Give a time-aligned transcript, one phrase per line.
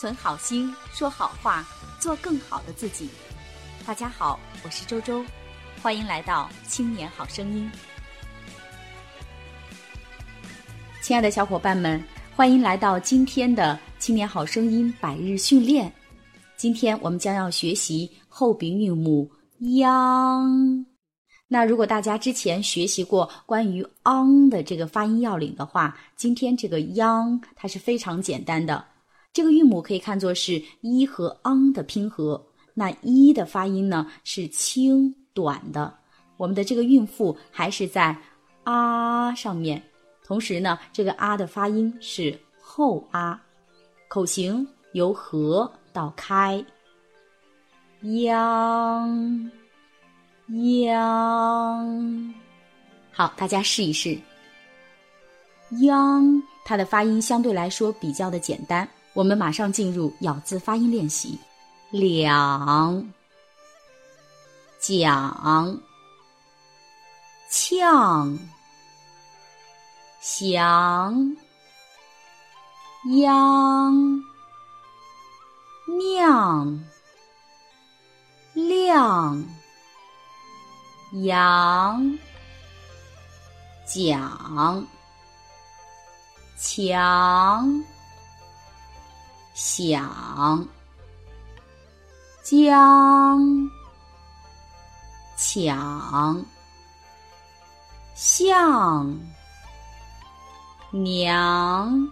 [0.00, 1.62] 存好心，说好话，
[1.98, 3.10] 做更好的自己。
[3.86, 5.22] 大家好，我是周周，
[5.82, 7.70] 欢迎来到《青年好声音》。
[11.02, 12.02] 亲爱的小伙伴们，
[12.34, 15.92] 欢迎来到今天的《青年好声音》百日训练。
[16.56, 19.30] 今天我们将要学习后鼻韵母
[19.76, 20.86] 央。
[21.46, 28.82] 那如果大家之前学习过关于昂的这个发音要领的话，今天这个央它是非常简单的。
[29.32, 32.44] 这个韵母可以看作是一和昂的拼合。
[32.74, 35.92] 那一的发音呢是轻短的，
[36.36, 38.16] 我们的这个韵腹还是在
[38.64, 39.82] 啊上面。
[40.24, 43.42] 同时呢，这个啊的发音是后啊，
[44.08, 46.64] 口型由合到开，
[48.24, 49.50] 央。
[50.82, 52.34] 央，
[53.12, 54.18] 好，大家试一试。
[55.82, 58.88] 央，它的发音相对来说比较的简单。
[59.12, 61.38] 我们马上进入咬字发音练习。
[61.90, 63.12] 两，
[64.78, 65.80] 讲，
[67.50, 68.38] 呛，
[70.20, 71.36] 祥，
[73.18, 74.22] 央，
[75.98, 76.84] 酿，
[78.54, 79.44] 亮。
[81.12, 82.18] 羊，
[83.84, 84.86] 讲，
[86.56, 87.84] 强，
[89.62, 90.66] 想，
[92.42, 93.70] 将，
[95.36, 96.42] 抢，
[98.14, 99.14] 向，
[100.90, 102.10] 娘，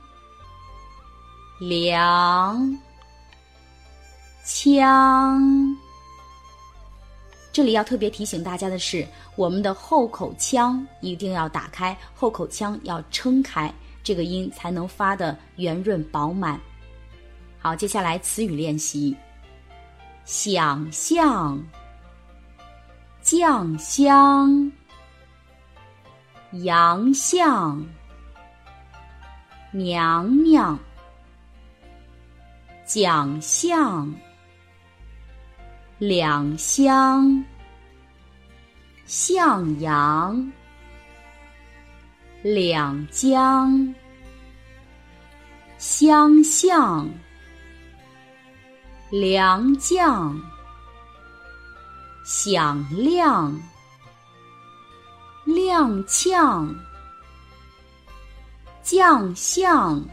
[1.58, 2.78] 凉，
[4.44, 5.74] 枪。
[7.50, 13.72] 这里要特别提醒大家的是，我们的后口腔一定要打开，后口腔要撑开，
[14.04, 16.60] 这个音才能发的圆润饱满。
[17.60, 19.16] 好，接下来词语练习：
[20.24, 21.62] 想象、
[23.20, 24.72] 酱香、
[26.52, 27.84] 洋相、
[29.72, 30.78] 娘娘、
[32.86, 34.12] 奖项。
[36.00, 37.44] 两相，
[39.04, 40.52] 向阳，
[42.40, 43.92] 两江，
[45.76, 47.10] 相向，
[49.10, 50.38] 良将，
[52.24, 53.58] 响亮，
[55.46, 56.74] 踉跄，
[58.82, 60.04] 将相，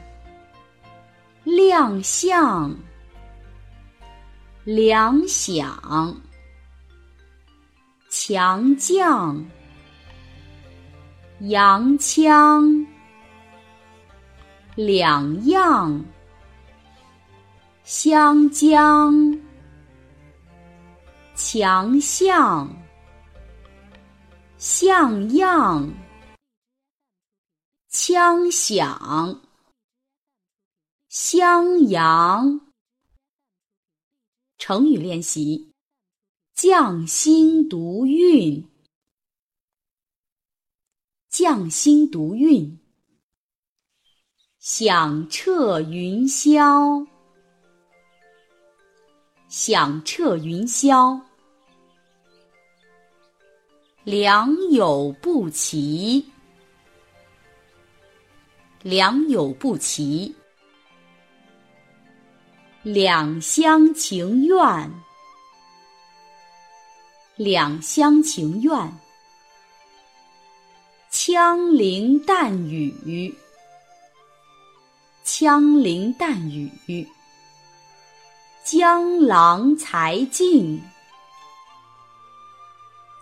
[1.44, 2.74] 亮相。
[4.64, 6.16] 粮饷，
[8.10, 9.46] 强将，
[11.42, 12.88] 洋枪，
[14.74, 16.04] 两样，
[17.88, 19.13] 湘江，
[21.35, 22.68] 强项，
[24.57, 25.94] 像样，
[27.90, 29.40] 枪响，
[31.09, 32.59] 襄阳。
[34.57, 35.72] 成语练习：
[36.56, 38.67] 匠心独运，
[41.29, 42.79] 匠心独运；
[44.57, 47.07] 响彻云霄，
[49.58, 51.18] 响彻云霄；
[54.04, 56.30] 良莠不齐，
[58.82, 60.36] 良莠不齐。
[62.84, 64.92] 两厢情愿，
[67.38, 68.94] 两厢情愿。
[71.10, 73.34] 枪林弹雨，
[75.24, 77.10] 枪林弹雨。
[78.66, 80.81] 江郎才尽，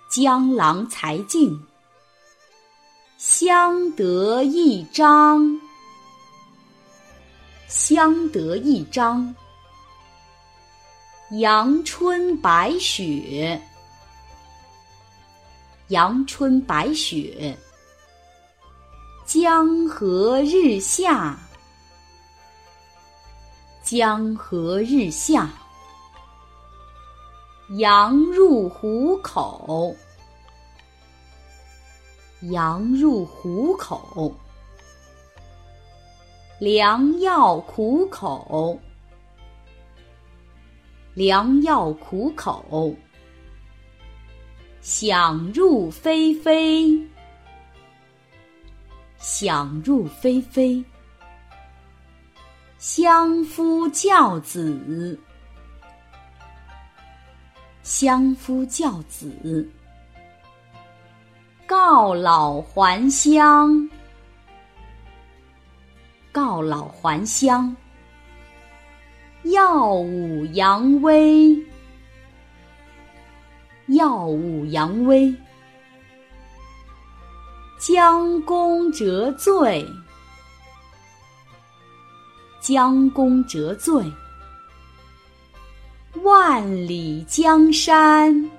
[0.09, 1.61] 江郎才尽。
[3.17, 5.59] 相得益彰，
[7.67, 9.35] 相得益彰。
[11.31, 13.61] 阳春白雪，
[15.89, 17.53] 阳春白雪。
[19.25, 21.37] 江河日下，
[23.83, 25.51] 江河日下。
[27.71, 29.93] 羊入虎口，
[32.43, 34.33] 羊入虎口。
[36.59, 38.79] 良药苦口。
[41.13, 42.95] 良药苦口，
[44.81, 46.97] 想入非非，
[49.19, 50.83] 想入非非，
[52.85, 55.17] 相夫教子，
[57.81, 59.71] 相夫教子。
[61.65, 63.89] 告老还乡，
[66.29, 67.73] 告老还乡。
[69.43, 71.57] 耀武扬威，
[73.87, 75.33] 耀武扬威。
[77.79, 79.87] 将功折罪，
[82.63, 84.01] 将功折罪。
[86.23, 88.49] 万里江山，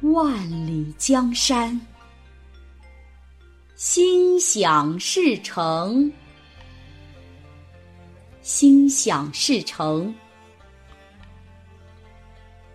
[0.00, 1.80] 万里江山。
[3.76, 6.12] 心想事成，
[8.42, 10.12] 心想事成。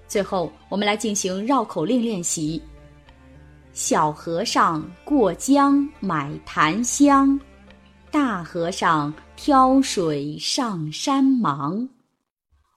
[0.08, 2.64] 最后，我们来进行绕口令练习。
[3.74, 7.38] 小和尚过江买檀香，
[8.12, 11.88] 大和尚挑水上山忙。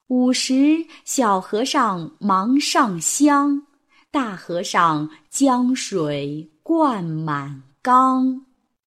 [0.09, 3.63] 午时，小和尚忙上香，
[4.11, 8.45] 大和尚将水灌满缸。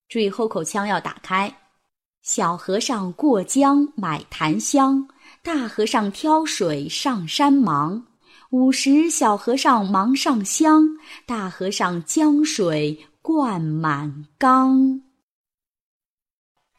[0.08, 1.52] 注意后口腔要打开。
[2.22, 5.08] 小和尚过江买檀香，
[5.42, 8.06] 大和尚挑水上山忙。
[8.52, 10.88] 午时，小和尚忙上香，
[11.26, 15.02] 大和尚将水灌满缸。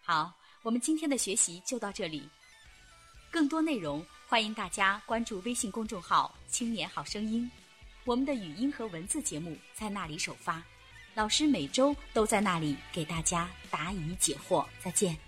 [0.09, 0.33] 好，
[0.63, 2.29] 我们今天的学习就到这里。
[3.29, 7.51] 更多内容，欢迎大家关注微信公众号“青年好声音”，
[8.07, 10.63] 我们的语音和文字节目在那里首发，
[11.15, 14.65] 老师每周都在那里给大家答疑解惑。
[14.81, 15.26] 再见。